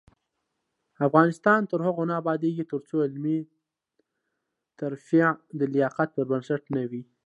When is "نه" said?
2.09-2.13, 6.75-6.83